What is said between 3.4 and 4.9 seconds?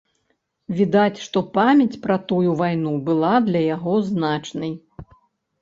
для яго значнай.